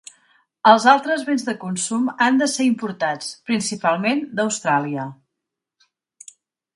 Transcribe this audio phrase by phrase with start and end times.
[0.69, 5.05] Els altres béns de consum han de ser importats, principalment d'Austràlia.